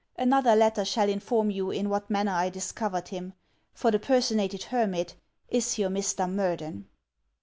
[0.17, 3.33] Another letter shall inform you, in what manner I discovered him;
[3.71, 5.13] for the personated hermit
[5.47, 6.27] is your Mr.
[6.27, 6.87] Murden.